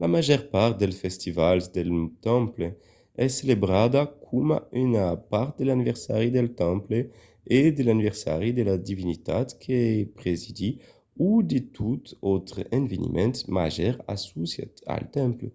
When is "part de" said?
5.32-5.64